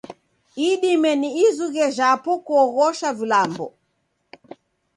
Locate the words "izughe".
1.45-1.85